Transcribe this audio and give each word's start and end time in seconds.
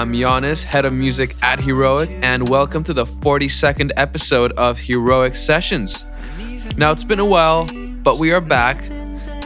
I'm 0.00 0.14
Giannis, 0.14 0.62
head 0.62 0.86
of 0.86 0.94
music 0.94 1.36
at 1.42 1.60
Heroic, 1.60 2.08
and 2.22 2.48
welcome 2.48 2.82
to 2.84 2.94
the 2.94 3.04
42nd 3.04 3.92
episode 3.98 4.50
of 4.52 4.78
Heroic 4.78 5.34
Sessions. 5.34 6.06
Now 6.78 6.90
it's 6.90 7.04
been 7.04 7.20
a 7.20 7.24
while, 7.26 7.68
but 8.02 8.18
we 8.18 8.32
are 8.32 8.40
back 8.40 8.82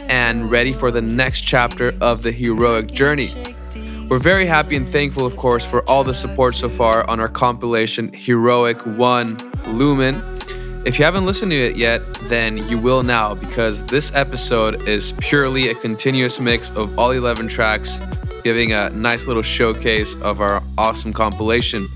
and 0.07 0.49
ready 0.49 0.71
for 0.71 0.91
the 0.91 1.01
next 1.01 1.41
chapter 1.41 1.93
of 1.99 2.23
the 2.23 2.31
heroic 2.31 2.89
journey. 2.89 3.33
We're 4.09 4.19
very 4.19 4.45
happy 4.45 4.77
and 4.77 4.87
thankful, 4.87 5.25
of 5.25 5.35
course, 5.35 5.65
for 5.65 5.81
all 5.89 6.05
the 6.05 6.13
support 6.13 6.55
so 6.55 6.69
far 6.69 7.05
on 7.09 7.19
our 7.19 7.27
compilation 7.27 8.13
Heroic 8.13 8.77
1 8.85 9.51
Lumen. 9.77 10.23
If 10.85 10.97
you 10.97 11.03
haven't 11.03 11.25
listened 11.25 11.51
to 11.51 11.57
it 11.57 11.75
yet, 11.75 12.01
then 12.29 12.59
you 12.69 12.77
will 12.77 13.03
now 13.03 13.33
because 13.35 13.85
this 13.87 14.09
episode 14.15 14.87
is 14.87 15.11
purely 15.19 15.67
a 15.67 15.75
continuous 15.75 16.39
mix 16.39 16.71
of 16.71 16.97
all 16.97 17.11
11 17.11 17.49
tracks, 17.49 17.99
giving 18.45 18.73
a 18.73 18.91
nice 18.91 19.25
little 19.25 19.41
showcase 19.41 20.13
of 20.21 20.39
our 20.39 20.61
awesome 20.77 21.11
compilation. 21.11 21.87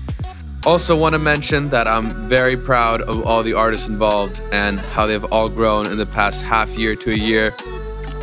Also, 0.66 0.96
want 0.96 1.12
to 1.12 1.18
mention 1.18 1.70
that 1.70 1.86
I'm 1.86 2.28
very 2.28 2.56
proud 2.56 3.02
of 3.02 3.24
all 3.24 3.44
the 3.44 3.52
artists 3.54 3.86
involved 3.86 4.40
and 4.50 4.80
how 4.80 5.06
they've 5.06 5.24
all 5.32 5.48
grown 5.48 5.86
in 5.86 5.96
the 5.96 6.06
past 6.06 6.42
half 6.42 6.68
year 6.76 6.96
to 6.96 7.12
a 7.12 7.14
year. 7.14 7.54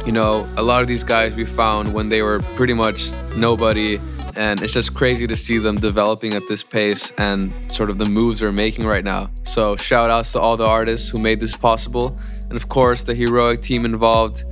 You 0.05 0.11
know, 0.11 0.45
a 0.57 0.61
lot 0.61 0.81
of 0.81 0.89
these 0.89 1.05
guys 1.05 1.35
we 1.35 1.45
found 1.45 1.93
when 1.93 2.09
they 2.09 2.21
were 2.21 2.41
pretty 2.57 2.73
much 2.73 3.13
nobody, 3.37 3.97
and 4.35 4.61
it's 4.61 4.73
just 4.73 4.93
crazy 4.93 5.25
to 5.25 5.35
see 5.37 5.57
them 5.57 5.77
developing 5.77 6.33
at 6.33 6.43
this 6.49 6.63
pace 6.63 7.13
and 7.17 7.53
sort 7.71 7.89
of 7.89 7.97
the 7.97 8.05
moves 8.05 8.41
they're 8.41 8.51
making 8.51 8.85
right 8.85 9.05
now. 9.05 9.29
So, 9.45 9.77
shout 9.77 10.09
outs 10.09 10.33
to 10.33 10.41
all 10.41 10.57
the 10.57 10.67
artists 10.67 11.07
who 11.07 11.17
made 11.17 11.39
this 11.39 11.55
possible, 11.55 12.19
and 12.49 12.57
of 12.57 12.67
course, 12.67 13.03
the 13.03 13.15
heroic 13.15 13.61
team 13.61 13.85
involved. 13.85 14.43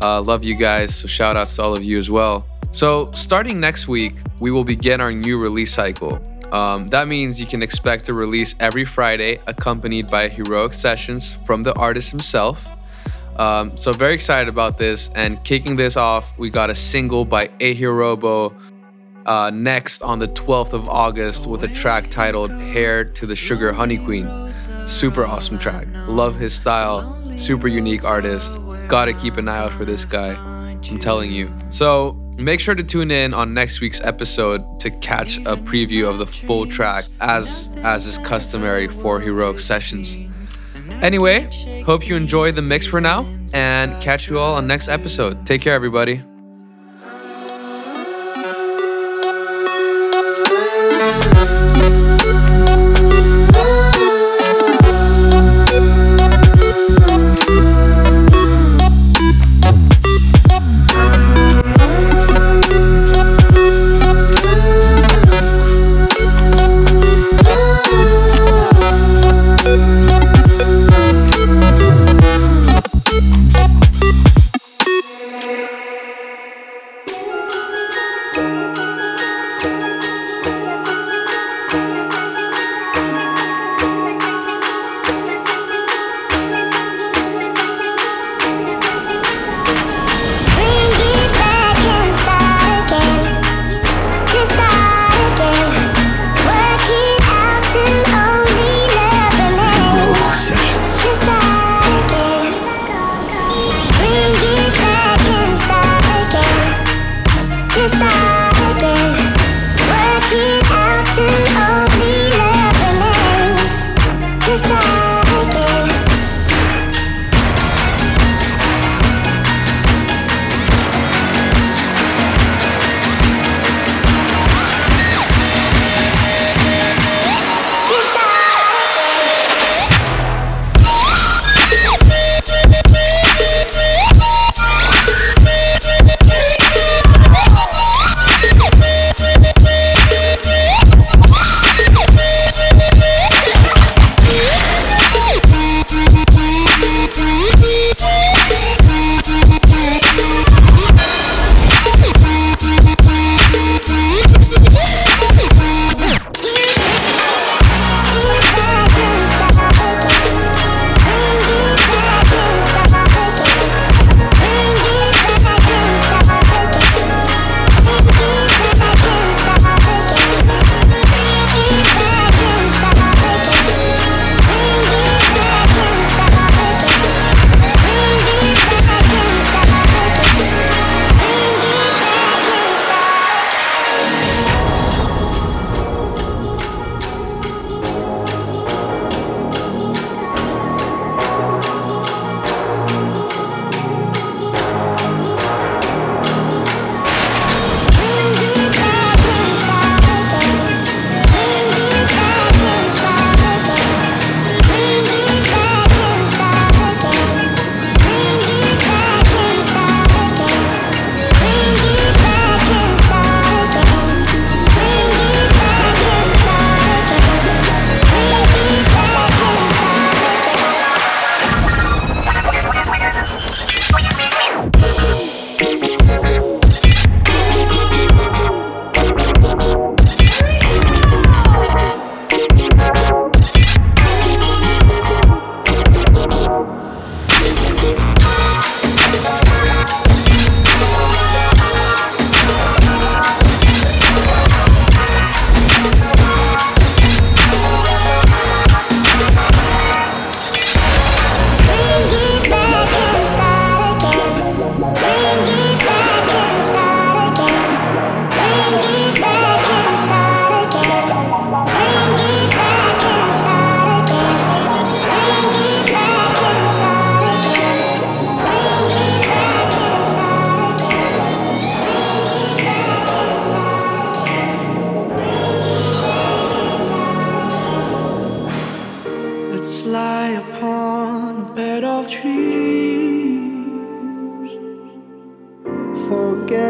Uh, 0.00 0.22
love 0.22 0.44
you 0.44 0.54
guys, 0.54 0.94
so 0.94 1.06
shout 1.06 1.36
outs 1.36 1.56
to 1.56 1.62
all 1.62 1.76
of 1.76 1.84
you 1.84 1.98
as 1.98 2.10
well. 2.10 2.46
So, 2.70 3.06
starting 3.14 3.60
next 3.60 3.88
week, 3.88 4.16
we 4.40 4.50
will 4.50 4.64
begin 4.64 5.00
our 5.00 5.12
new 5.12 5.38
release 5.38 5.72
cycle. 5.72 6.22
Um, 6.52 6.86
that 6.88 7.08
means 7.08 7.40
you 7.40 7.46
can 7.46 7.62
expect 7.62 8.08
a 8.08 8.14
release 8.14 8.54
every 8.60 8.84
Friday, 8.84 9.40
accompanied 9.46 10.10
by 10.10 10.28
heroic 10.28 10.74
sessions 10.74 11.32
from 11.32 11.62
the 11.62 11.74
artist 11.74 12.10
himself. 12.10 12.68
Um, 13.36 13.76
so 13.76 13.92
very 13.92 14.14
excited 14.14 14.48
about 14.48 14.78
this. 14.78 15.10
And 15.14 15.42
kicking 15.44 15.76
this 15.76 15.96
off, 15.96 16.36
we 16.38 16.50
got 16.50 16.70
a 16.70 16.74
single 16.74 17.24
by 17.24 17.48
Ahirobo 17.60 18.54
uh, 19.26 19.50
next 19.50 20.02
on 20.02 20.18
the 20.18 20.28
12th 20.28 20.72
of 20.72 20.88
August 20.88 21.46
with 21.46 21.62
a 21.64 21.68
track 21.68 22.10
titled 22.10 22.50
Heir 22.50 23.04
to 23.04 23.26
the 23.26 23.36
Sugar 23.36 23.72
Honey 23.72 23.98
Queen. 23.98 24.28
Super 24.86 25.24
awesome 25.24 25.58
track. 25.58 25.86
Love 26.06 26.38
his 26.38 26.54
style. 26.54 27.14
Super 27.36 27.68
unique 27.68 28.04
artist. 28.04 28.58
Gotta 28.88 29.12
keep 29.12 29.36
an 29.36 29.48
eye 29.48 29.58
out 29.58 29.72
for 29.72 29.84
this 29.84 30.04
guy. 30.04 30.34
I'm 30.34 30.98
telling 30.98 31.30
you. 31.30 31.52
So 31.68 32.27
make 32.38 32.60
sure 32.60 32.74
to 32.74 32.82
tune 32.82 33.10
in 33.10 33.34
on 33.34 33.52
next 33.52 33.80
week's 33.80 34.00
episode 34.00 34.80
to 34.80 34.90
catch 34.90 35.38
a 35.38 35.56
preview 35.56 36.08
of 36.08 36.18
the 36.18 36.26
full 36.26 36.66
track 36.66 37.04
as 37.20 37.70
as 37.78 38.06
is 38.06 38.18
customary 38.18 38.88
for 38.88 39.20
heroic 39.20 39.60
sessions. 39.60 40.16
Anyway, 41.02 41.48
hope 41.84 42.08
you 42.08 42.16
enjoy 42.16 42.50
the 42.52 42.62
mix 42.62 42.86
for 42.86 43.00
now 43.00 43.26
and 43.54 44.00
catch 44.02 44.28
you 44.28 44.38
all 44.38 44.54
on 44.54 44.66
next 44.66 44.88
episode. 44.88 45.46
Take 45.46 45.60
care, 45.60 45.74
everybody. 45.74 46.22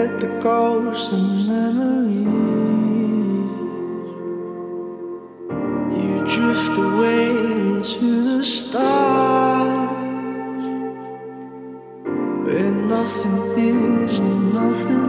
Forget 0.08 0.20
the 0.20 0.40
ghosts 0.40 1.12
and 1.12 1.48
memories. 1.48 2.26
You 5.96 6.26
drift 6.26 6.78
away 6.78 7.30
into 7.30 8.38
the 8.38 8.44
stars 8.44 9.90
where 12.44 12.70
nothing 12.70 13.38
is 13.56 14.18
and 14.18 14.54
nothing 14.54 15.07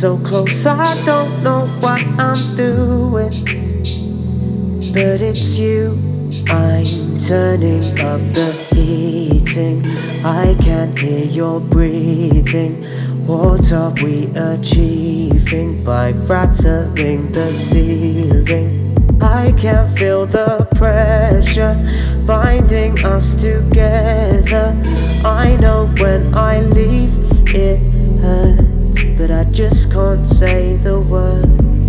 so 0.00 0.16
close, 0.16 0.64
I 0.64 0.94
don't 1.04 1.42
know 1.42 1.66
what 1.80 2.02
I'm 2.18 2.54
doing. 2.54 3.28
But 4.94 5.20
it's 5.20 5.58
you, 5.58 5.98
I'm 6.48 7.18
turning 7.18 7.84
up 8.00 8.22
the 8.32 8.50
heating. 8.72 9.84
I 10.24 10.56
can't 10.58 10.98
hear 10.98 11.26
your 11.26 11.60
breathing. 11.60 12.82
What 13.26 13.70
are 13.72 13.92
we 14.02 14.32
achieving 14.34 15.84
by 15.84 16.12
rattling 16.12 17.30
the 17.32 17.52
ceiling? 17.52 18.96
I 19.20 19.52
can't 19.52 19.98
feel 19.98 20.24
the 20.24 20.66
pressure 20.76 21.76
binding 22.30 23.04
us 23.04 23.34
together. 23.34 24.72
I 25.24 25.56
know 25.56 25.86
when 25.98 26.32
I 26.32 26.60
leave, 26.60 27.10
it 27.52 27.78
hurts 28.22 28.70
but 29.18 29.32
I 29.32 29.44
just 29.50 29.92
can't 29.92 30.26
say 30.26 30.76
the 30.76 31.00
word. 31.00 31.79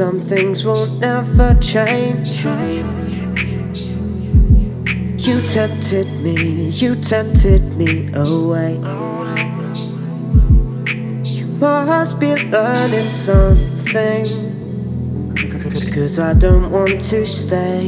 Some 0.00 0.18
things 0.18 0.64
won't 0.64 1.02
ever 1.04 1.54
change. 1.60 2.42
You 5.26 5.42
tempted 5.42 6.08
me, 6.22 6.70
you 6.70 6.94
tempted 6.94 7.76
me 7.76 8.10
away. 8.14 8.76
You 11.22 11.46
must 11.60 12.18
be 12.18 12.34
learning 12.48 13.10
something. 13.10 14.24
Cause 15.92 16.18
I 16.18 16.32
don't 16.32 16.70
want 16.70 17.04
to 17.10 17.26
stay. 17.26 17.84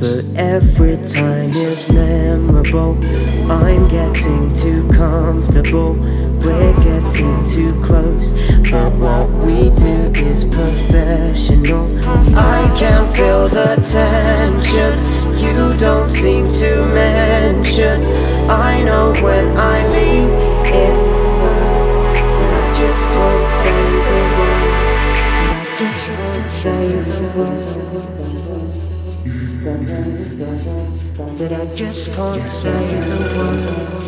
But 0.00 0.24
every 0.34 0.96
time 0.96 1.52
is 1.52 1.86
memorable. 1.90 2.96
I'm 3.52 3.86
getting 3.88 4.54
too 4.54 4.88
comfortable. 4.94 5.92
We're 6.44 6.74
getting 6.80 7.44
too 7.44 7.72
close. 7.82 8.32
But 8.70 8.92
what 8.94 9.28
we 9.44 9.70
do 9.70 10.12
is 10.24 10.44
professional. 10.44 11.86
I 12.36 12.72
can 12.76 13.08
feel 13.12 13.48
the 13.48 13.76
tension. 13.90 14.98
You 15.38 15.76
don't 15.76 16.10
seem 16.10 16.48
to 16.48 16.84
mention. 16.94 18.02
I 18.48 18.82
know 18.82 19.14
when 19.22 19.56
I 19.56 19.86
leave, 19.88 20.30
it 20.66 20.96
hurts. 21.42 21.98
But 22.38 22.50
I 22.54 22.74
just 22.78 23.04
can't 23.14 23.44
say 23.58 23.82
the 24.06 24.18
word. 24.38 24.68
I 25.34 25.66
just 25.78 26.06
can't 26.16 26.50
say 26.50 26.82
the 27.18 27.28
word. 27.36 27.78
But 31.38 31.52
I 31.52 31.66
just 31.74 32.14
can't 32.14 32.50
say 32.50 33.00
the 33.00 33.16
word. 33.36 34.07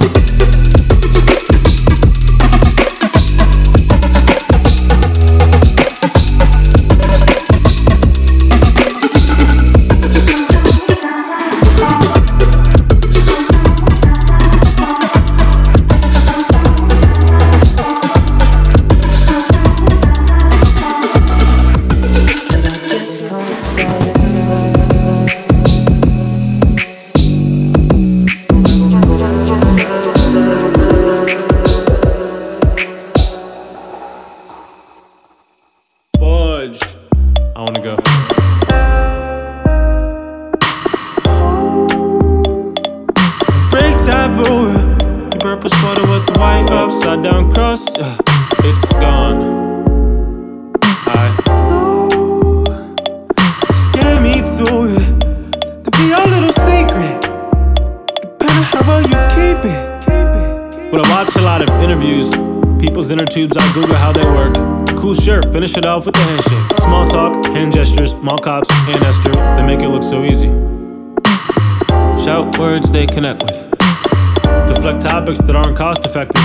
effective. 76.11 76.43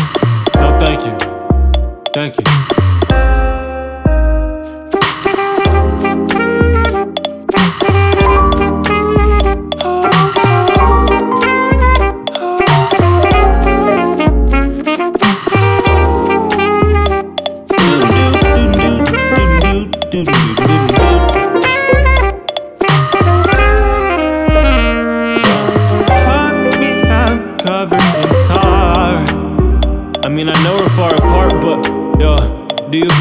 No, 0.54 0.78
thank 0.78 1.04
you. 1.04 1.16
Thank 2.14 2.36
you. 2.38 2.85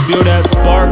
Feel 0.07 0.23
that 0.23 0.47
spark? 0.47 0.91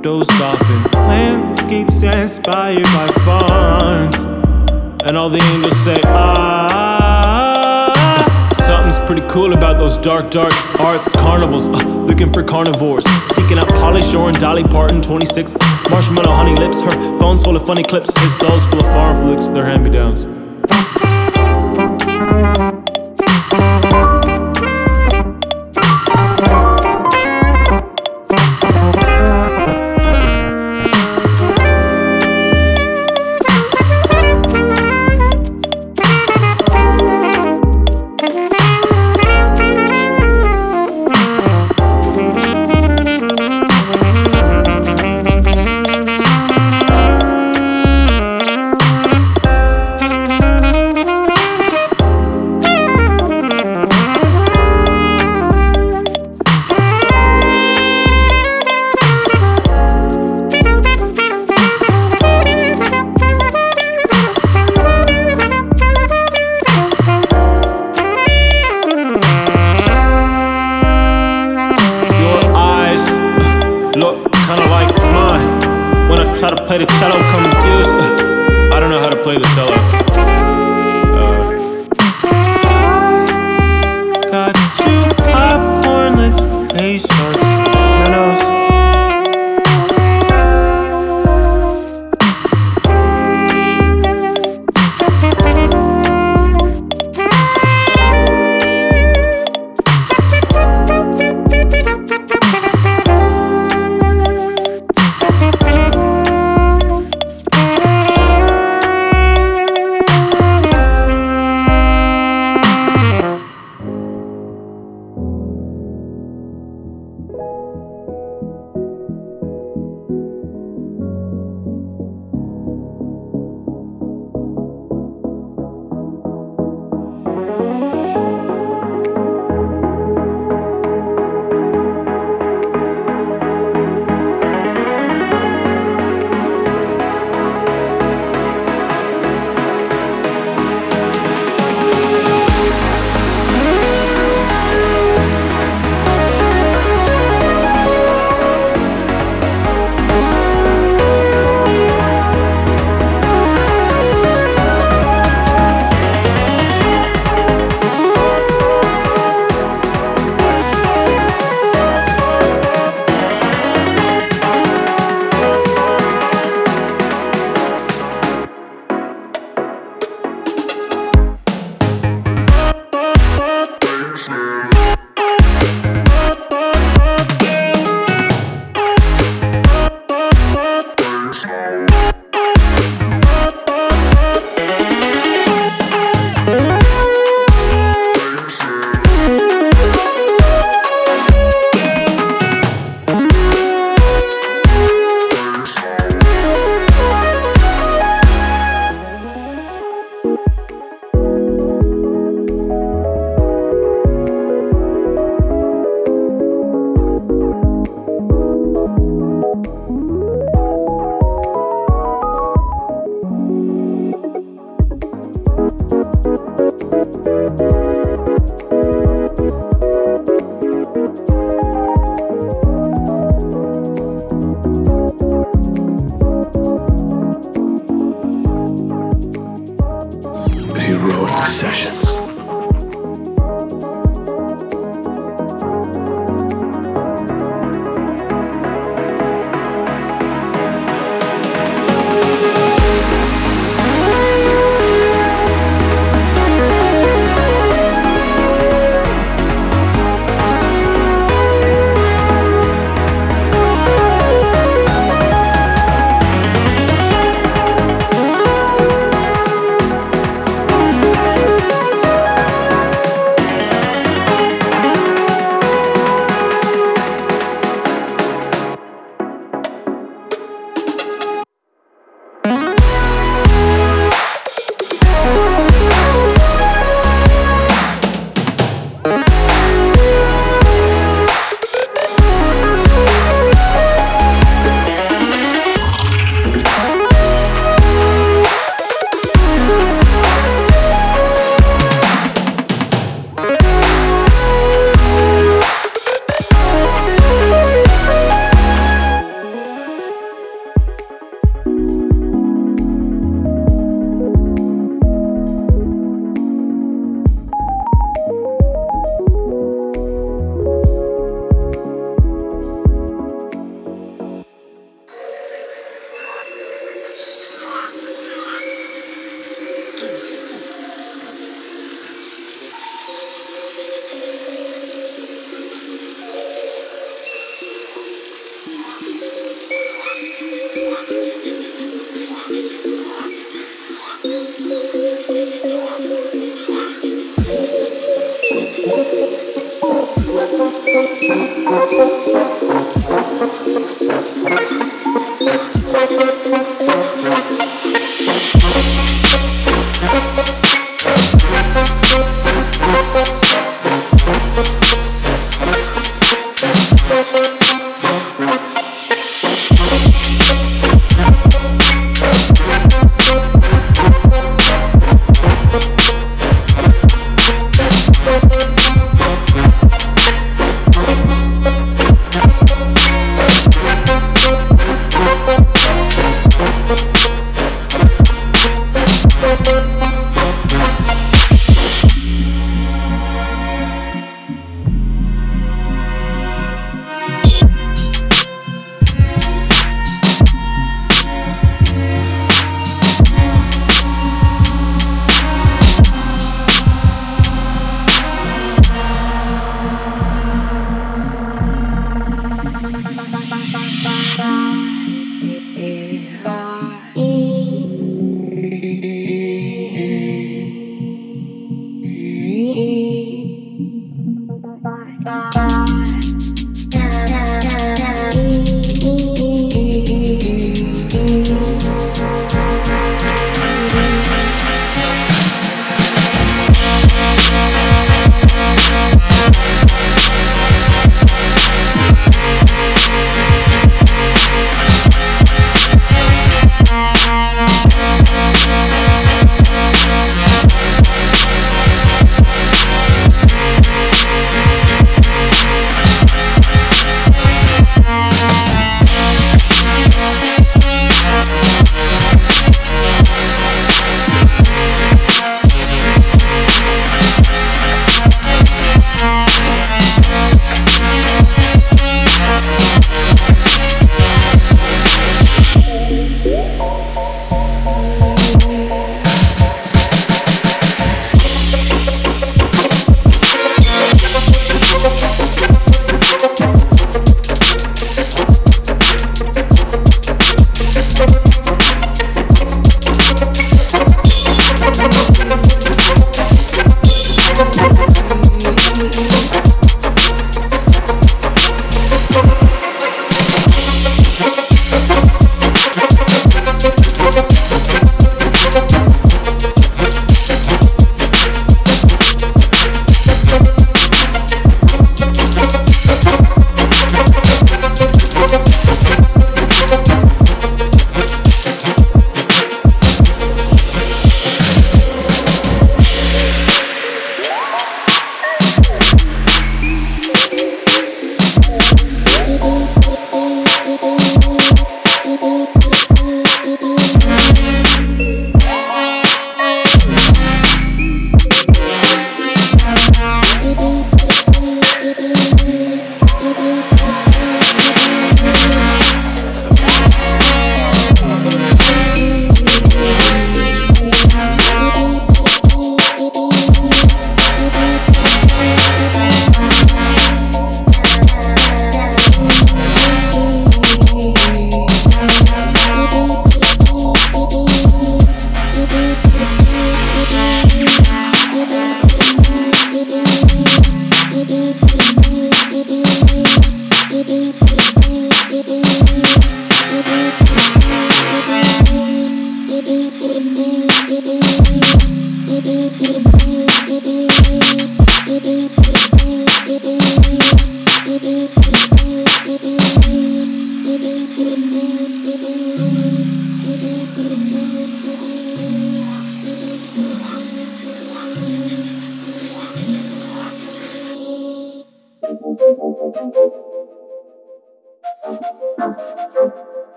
Dozed 0.00 0.30
off 0.40 0.60
in 0.70 0.82
landscapes 0.92 2.02
inspired 2.02 2.84
by 2.84 3.08
farms. 3.24 4.14
And 5.02 5.16
all 5.16 5.28
the 5.28 5.42
angels 5.42 5.76
say, 5.82 6.00
ah. 6.04 7.50
Something's 8.54 8.98
pretty 9.06 9.22
cool 9.28 9.54
about 9.54 9.78
those 9.78 9.98
dark, 9.98 10.30
dark 10.30 10.52
arts 10.78 11.10
carnivals. 11.16 11.66
Uh, 11.66 11.78
looking 12.06 12.32
for 12.32 12.44
carnivores. 12.44 13.06
Seeking 13.24 13.58
out 13.58 13.66
Pauly 13.70 14.08
Shore 14.08 14.28
and 14.28 14.38
Dolly 14.38 14.62
Parton, 14.62 15.02
26. 15.02 15.56
Marshmallow 15.90 16.30
honey 16.30 16.54
lips. 16.54 16.80
Her 16.80 17.18
phone's 17.18 17.42
full 17.42 17.56
of 17.56 17.66
funny 17.66 17.82
clips. 17.82 18.16
His 18.20 18.38
soul's 18.38 18.64
full 18.66 18.78
of 18.78 18.86
farm 18.86 19.20
flicks. 19.20 19.48
They're 19.48 19.66
hand 19.66 19.82
me 19.82 19.90
downs. 19.90 20.26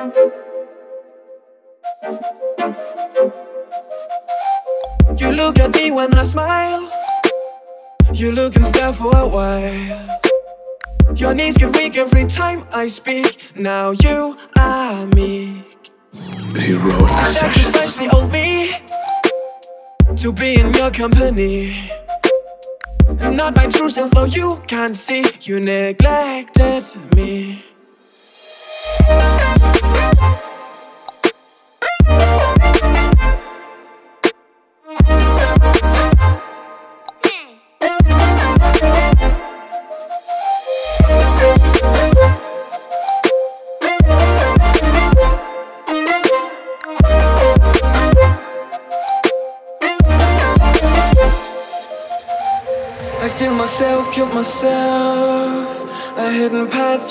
You 0.00 0.06
look 5.32 5.58
at 5.58 5.74
me 5.74 5.90
when 5.90 6.14
I 6.14 6.22
smile. 6.22 6.90
You 8.14 8.32
look 8.32 8.56
and 8.56 8.64
stare 8.64 8.94
for 8.94 9.14
a 9.14 9.28
while. 9.28 10.06
Your 11.14 11.34
knees 11.34 11.58
get 11.58 11.76
weak 11.76 11.98
every 11.98 12.24
time 12.24 12.66
I 12.72 12.86
speak. 12.86 13.36
Now 13.54 13.90
you 13.90 14.38
are 14.58 15.06
me. 15.08 15.66
Heroic 16.54 17.02
I 17.02 17.24
sacrificed 17.24 17.98
the 17.98 18.08
old 18.16 18.32
me 18.32 18.72
to 20.16 20.32
be 20.32 20.58
in 20.58 20.72
your 20.72 20.90
company. 20.90 21.76
And 23.06 23.36
not 23.36 23.54
my 23.54 23.66
true 23.66 23.90
self, 23.90 24.12
though 24.12 24.24
you 24.24 24.62
can't 24.66 24.96
see. 24.96 25.26
You 25.42 25.60
neglected 25.60 26.86
me. 27.14 27.64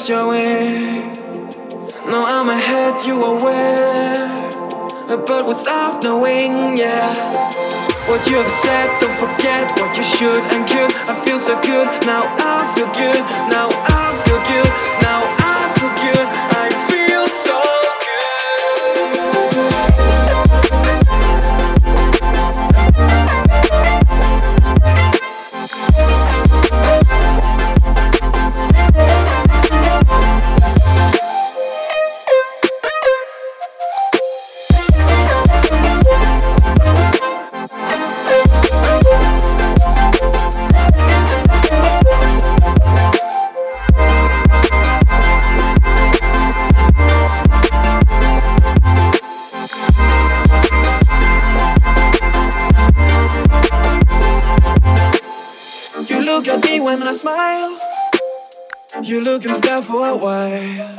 Path 0.09 0.17
showing. 0.17 1.13
Now 2.09 2.25
I'm 2.25 2.49
ahead, 2.49 3.05
you 3.05 3.23
aware. 3.23 4.27
But 5.07 5.47
without 5.47 6.03
knowing, 6.03 6.77
yeah. 6.77 7.13
What 8.07 8.25
you 8.27 8.37
have 8.37 8.53
said, 8.63 8.89
don't 9.01 9.17
forget 9.21 9.69
what 9.79 9.95
you 9.95 10.03
should 10.03 10.41
and 10.53 10.67
could. 10.67 10.91
I 11.07 11.13
feel 11.25 11.39
so 11.39 11.53
good, 11.61 11.87
now 12.05 12.23
I 12.25 12.65
feel 12.75 12.89
good. 12.93 13.21
Now 13.49 13.69
I 13.69 14.05
feel 14.25 14.41
good, 14.49 14.88
stare 59.79 59.83
for 59.83 60.07
a 60.07 60.15
while. 60.15 60.97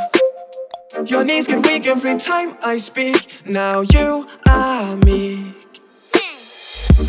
Your 1.06 1.24
knees 1.24 1.46
get 1.46 1.64
weak 1.64 1.86
every 1.86 2.16
time 2.16 2.56
I 2.62 2.76
speak. 2.76 3.26
Now 3.46 3.80
you 3.80 4.26
are 4.48 4.96
me. 4.98 5.54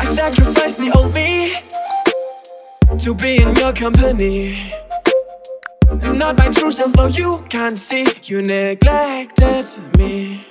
I 0.00 0.06
sacrificed 0.06 0.78
the 0.78 0.92
old 0.96 1.14
me 1.14 1.56
to 2.98 3.14
be 3.14 3.42
in 3.42 3.54
your 3.56 3.72
company. 3.72 4.68
And 5.90 6.18
not 6.18 6.38
my 6.38 6.48
true 6.48 6.72
self, 6.72 6.92
though 6.92 7.06
you 7.06 7.44
can't 7.48 7.78
see. 7.78 8.06
You 8.24 8.42
neglected 8.42 9.66
me. 9.98 10.46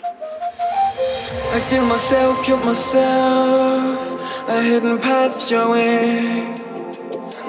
I 1.53 1.60
feel 1.69 1.86
myself, 1.86 2.43
killed 2.45 2.63
myself. 2.63 4.49
A 4.49 4.62
hidden 4.62 4.99
path 4.99 5.47
showing. 5.47 6.60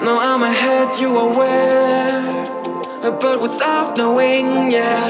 Now 0.03 0.17
I'm 0.19 0.41
ahead, 0.41 0.99
you 0.99 1.17
aware. 1.17 1.82
But 3.03 3.41
without 3.41 3.97
knowing, 3.97 4.71
yeah. 4.71 5.03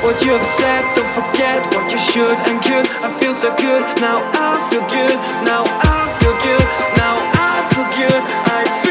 What 0.00 0.16
you 0.24 0.32
have 0.32 0.46
said, 0.56 0.80
don't 0.96 1.12
forget 1.12 1.60
what 1.74 1.92
you 1.92 1.98
should 1.98 2.38
and 2.48 2.56
could. 2.64 2.88
I 3.04 3.12
feel 3.20 3.34
so 3.34 3.54
good, 3.56 3.82
now 4.00 4.24
I 4.32 4.56
feel 4.72 4.80
good. 4.88 5.16
Now 5.44 5.68
I 5.68 6.08
feel 6.16 6.32
good, 6.40 6.64
now 6.96 7.20
I 7.36 7.60
feel 7.76 8.08
good. 8.08 8.22
I 8.48 8.83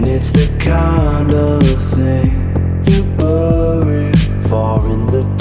and 0.00 0.08
it's 0.08 0.30
the 0.30 0.48
kind 0.58 1.30
of 1.30 1.62
thing 1.92 2.30
you 2.86 3.02
bury 3.18 4.10
far 4.48 4.88
in 4.90 5.04
the 5.08 5.39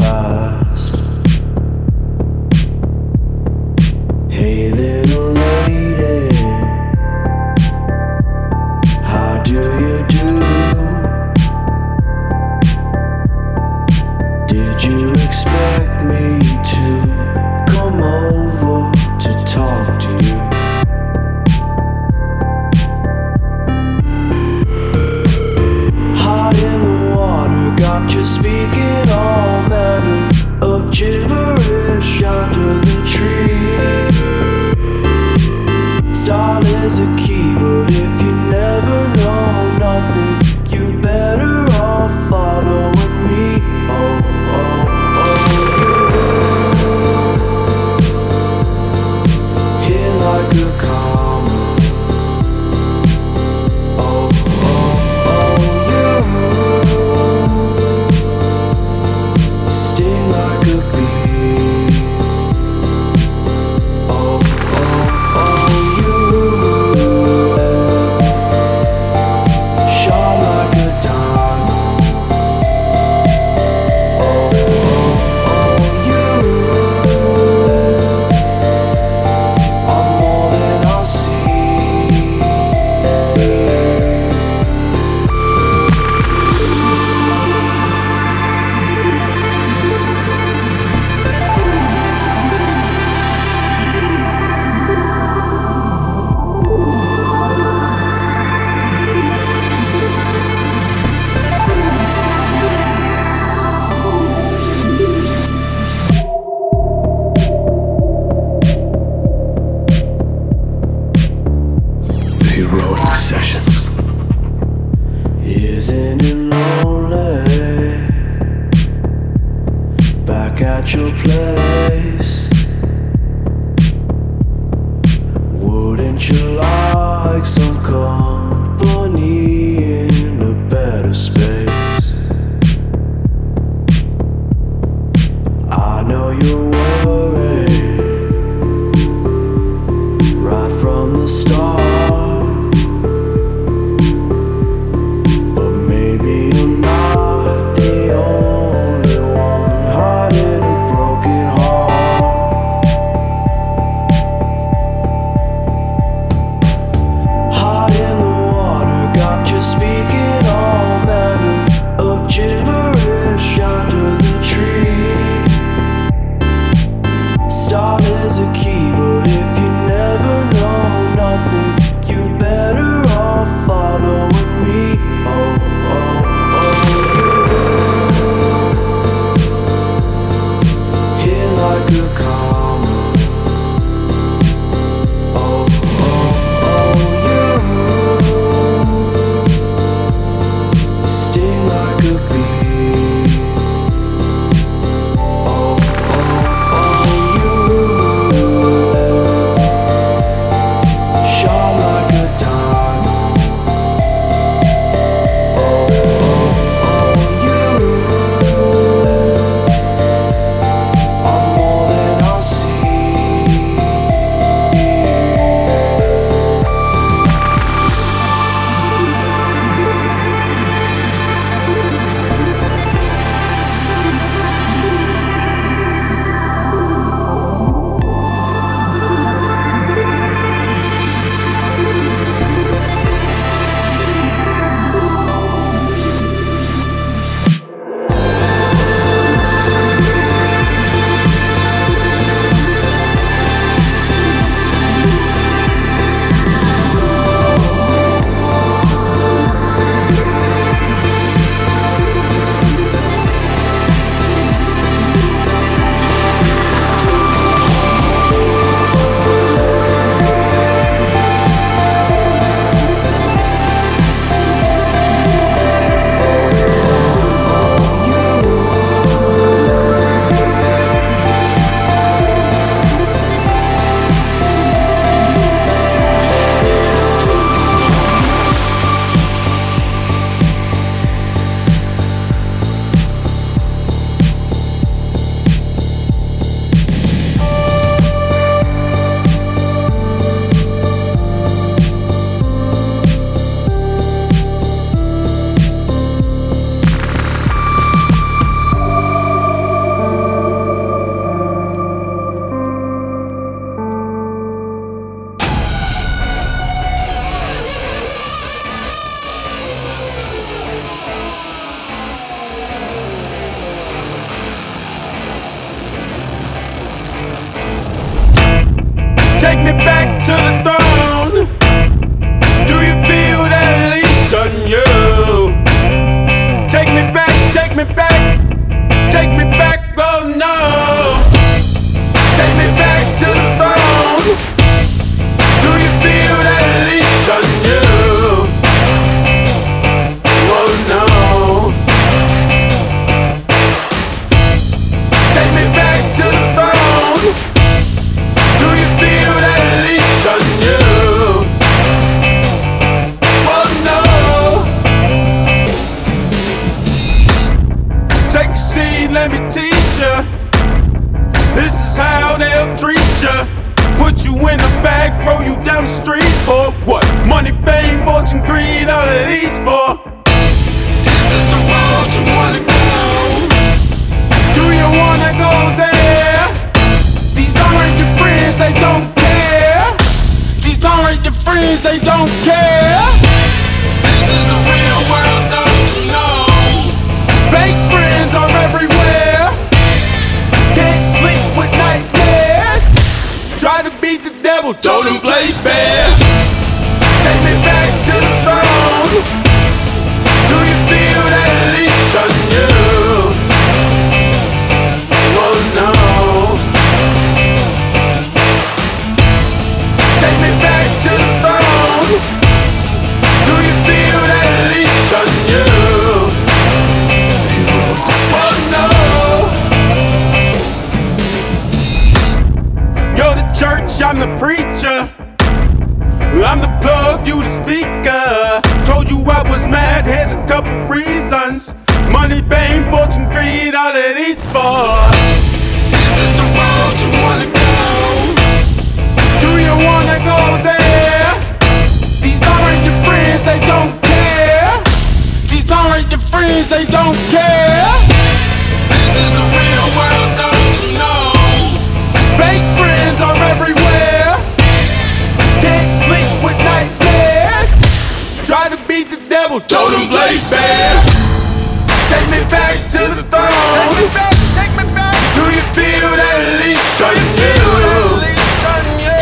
me 462.39 462.49
back 462.49 462.75
to 462.87 463.01
the 463.15 463.23
throne. 463.27 463.51
Take 463.75 463.95
me 463.99 464.07
back, 464.15 464.35
take 464.55 464.73
me 464.79 464.85
back. 464.95 465.11
Do 465.35 465.43
you 465.51 465.63
feel 465.75 466.09
that 466.15 466.39
leash 466.59 467.01
on 467.03 467.15
you? 467.35 467.55
That 467.83 468.03
leash 468.23 468.63
on 468.63 468.85
you. 469.03 469.19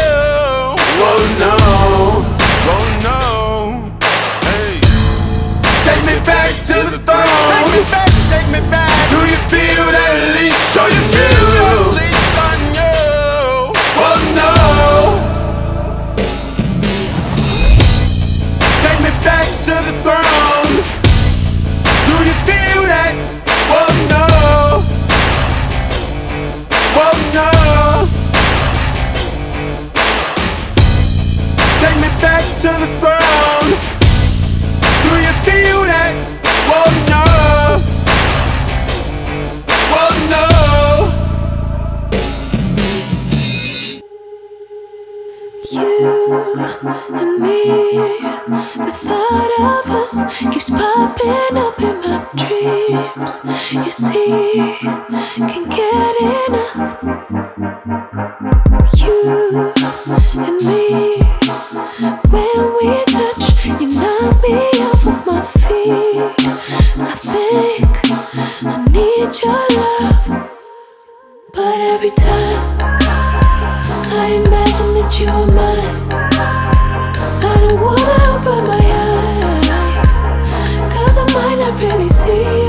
No, 1.42 1.54
no. 3.02 3.18
Hey, 4.46 4.78
take 5.82 6.04
me 6.06 6.16
back 6.26 6.54
to 6.70 6.78
the 6.94 7.00
throne. 7.02 7.26
Take 7.50 7.70
me 7.74 7.82
back, 7.90 8.12
take 8.30 8.48
me 8.54 8.62
back. 8.70 9.10
Do 9.10 9.18
you 9.26 9.40
feel 9.50 9.86
that 9.98 10.14
leash 10.36 10.78
on 10.78 10.92
you? 11.12 11.17
to 32.60 32.70
the 32.70 32.88
ground. 33.00 33.70
Do 35.04 35.12
you 35.22 35.34
feel 35.46 35.82
that? 35.86 36.14
Well, 36.68 36.92
no. 37.14 37.26
Well, 39.94 40.14
no. 40.34 40.46
You 45.70 45.98
and 47.14 47.32
me, 47.44 47.62
the 48.86 48.92
thought 49.06 49.54
of 49.60 49.86
us 49.92 50.14
keeps 50.52 50.70
popping 50.72 51.58
up 51.58 51.77
dreams 52.38 53.42
you 53.72 53.90
see 53.90 54.78
can 55.50 55.64
get 55.70 56.14
enough. 56.48 57.04
You 58.96 59.74
and 60.46 60.58
me, 60.68 61.20
when 62.34 62.60
we 62.78 62.88
touch, 63.16 63.46
you 63.80 63.88
knock 63.90 64.42
me 64.44 64.58
off 64.88 65.08
of 65.08 65.18
my 65.26 65.42
feet. 65.62 66.36
I 67.00 67.16
think 67.34 67.90
I 68.64 68.86
need 68.92 69.32
your 69.44 69.64
love, 69.78 70.26
but 71.54 71.78
every 71.94 72.12
time 72.12 72.78
I 74.12 74.26
imagine 74.46 74.92
that 74.98 75.12
you 75.20 75.28
are 75.28 75.48
mine, 75.48 76.00
I 77.44 77.56
don't 77.64 77.80
wanna 77.82 78.18
open 78.34 78.60
my 78.68 78.87
really 81.80 82.08
see 82.08 82.67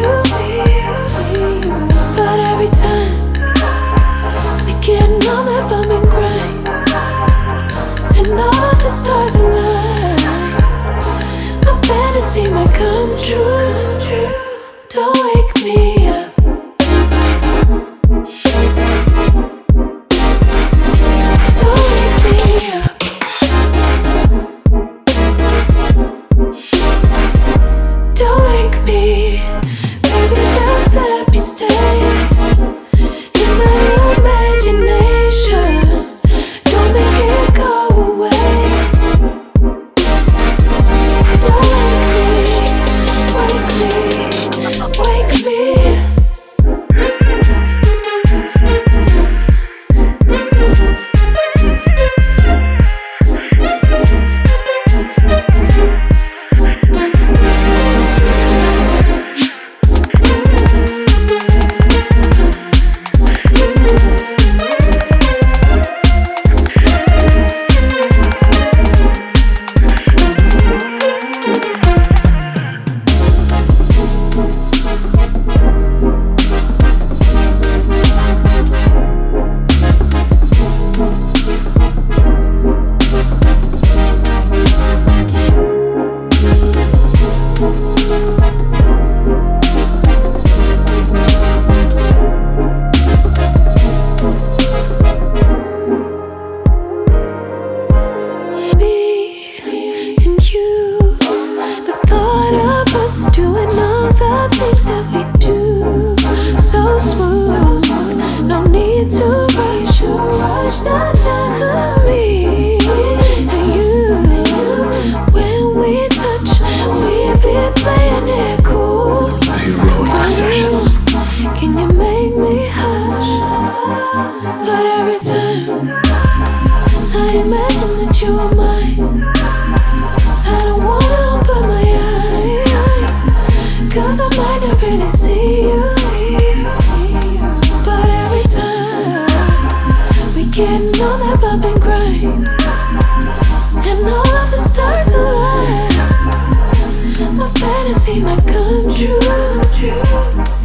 see 147.98 148.20
my 148.20 148.36
come 148.46 148.90
true. 148.94 149.18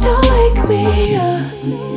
Don't 0.00 0.22
wake 0.30 0.68
me 0.68 1.16
up. 1.16 1.93